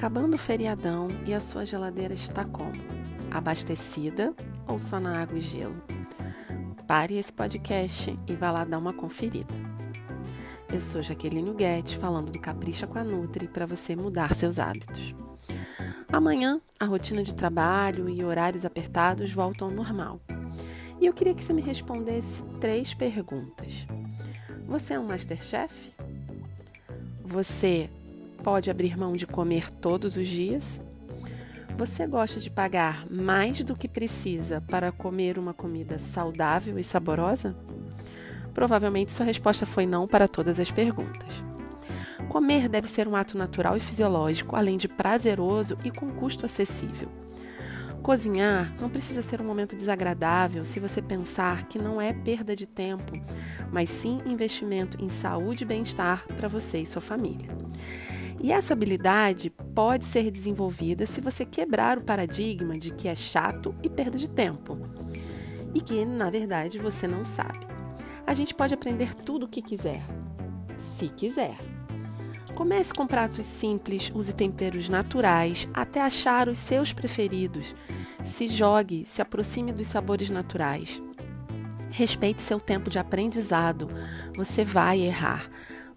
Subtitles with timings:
[0.00, 2.72] acabando o feriadão e a sua geladeira está como?
[3.30, 4.32] Abastecida
[4.66, 5.76] ou só na água e gelo?
[6.86, 9.52] Pare esse podcast e vá lá dar uma conferida.
[10.72, 15.14] Eu sou Jaqueline Guedes, falando do Capricha com a Nutri para você mudar seus hábitos.
[16.10, 20.18] Amanhã, a rotina de trabalho e horários apertados voltam ao normal.
[20.98, 23.86] E eu queria que você me respondesse três perguntas.
[24.66, 25.92] Você é um Masterchef?
[27.22, 27.90] Você
[28.40, 30.82] pode abrir mão de comer todos os dias?
[31.76, 37.56] Você gosta de pagar mais do que precisa para comer uma comida saudável e saborosa?
[38.52, 41.44] Provavelmente sua resposta foi não para todas as perguntas.
[42.28, 47.08] Comer deve ser um ato natural e fisiológico, além de prazeroso e com custo acessível.
[48.02, 52.66] Cozinhar não precisa ser um momento desagradável se você pensar que não é perda de
[52.66, 53.12] tempo,
[53.70, 57.48] mas sim investimento em saúde e bem-estar para você e sua família.
[58.42, 63.74] E essa habilidade pode ser desenvolvida se você quebrar o paradigma de que é chato
[63.82, 64.78] e perda de tempo.
[65.74, 67.66] E que, na verdade, você não sabe.
[68.26, 70.02] A gente pode aprender tudo o que quiser,
[70.74, 71.54] se quiser.
[72.54, 77.74] Comece com pratos simples, use temperos naturais até achar os seus preferidos.
[78.24, 81.00] Se jogue, se aproxime dos sabores naturais.
[81.90, 83.88] Respeite seu tempo de aprendizado.
[84.36, 85.48] Você vai errar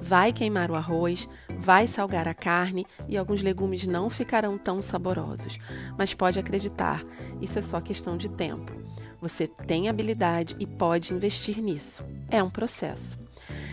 [0.00, 5.58] vai queimar o arroz, vai salgar a carne e alguns legumes não ficarão tão saborosos.
[5.98, 7.04] Mas pode acreditar,
[7.40, 8.72] isso é só questão de tempo.
[9.20, 12.02] Você tem habilidade e pode investir nisso.
[12.30, 13.16] É um processo.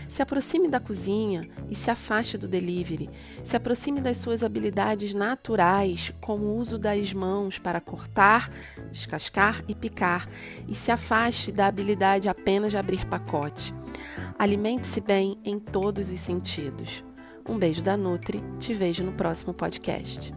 [0.08, 3.10] Se aproxime da cozinha e se afaste do delivery.
[3.44, 8.50] Se aproxime das suas habilidades naturais, como o uso das mãos para cortar,
[8.90, 10.26] descascar e picar,
[10.66, 13.74] e se afaste da habilidade apenas de abrir pacote.
[14.38, 17.02] Alimente-se bem em todos os sentidos.
[17.48, 20.32] Um beijo da Nutri, te vejo no próximo podcast.